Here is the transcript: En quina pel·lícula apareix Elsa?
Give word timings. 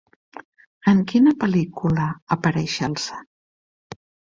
En 0.93 1.03
quina 1.11 1.35
pel·lícula 1.45 2.09
apareix 2.39 2.83
Elsa? 2.93 3.25